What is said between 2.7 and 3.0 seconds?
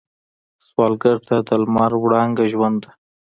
ده